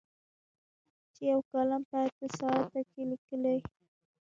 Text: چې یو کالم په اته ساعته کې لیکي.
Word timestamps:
چې 1.13 1.21
یو 1.31 1.39
کالم 1.51 1.81
په 1.89 1.97
اته 2.05 2.27
ساعته 2.39 2.81
کې 2.91 3.01
لیکي. 3.09 3.63